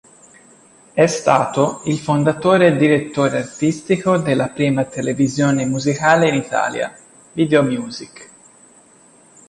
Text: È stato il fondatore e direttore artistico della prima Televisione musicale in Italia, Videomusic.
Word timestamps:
È 0.93 1.05
stato 1.05 1.81
il 1.85 1.99
fondatore 1.99 2.65
e 2.65 2.75
direttore 2.75 3.37
artistico 3.37 4.17
della 4.17 4.47
prima 4.47 4.83
Televisione 4.85 5.63
musicale 5.65 6.27
in 6.29 6.33
Italia, 6.33 6.91
Videomusic. 7.33 8.31